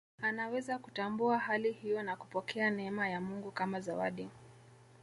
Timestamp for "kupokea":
2.15-2.69